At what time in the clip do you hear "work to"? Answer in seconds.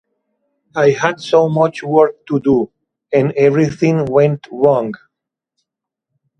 1.83-2.39